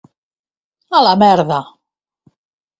[1.01, 1.61] A la merda!